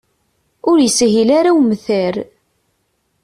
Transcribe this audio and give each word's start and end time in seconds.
Ur 0.69 0.77
yeshil 0.81 1.29
ara 1.39 1.51
umtar. 1.59 2.15